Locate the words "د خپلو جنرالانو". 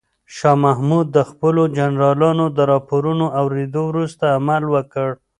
1.15-2.45